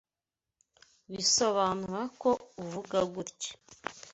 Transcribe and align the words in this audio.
Bisobanura 1.11 2.01
ko 2.21 2.29
uvuga 2.61 2.97
gutya. 3.13 3.51